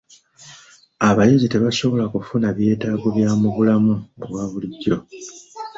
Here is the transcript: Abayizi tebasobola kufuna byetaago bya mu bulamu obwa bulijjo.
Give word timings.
Abayizi 1.09 1.47
tebasobola 1.53 2.05
kufuna 2.13 2.47
byetaago 2.57 3.07
bya 3.15 3.31
mu 3.41 3.49
bulamu 3.55 3.93
obwa 4.23 4.43
bulijjo. 4.51 4.95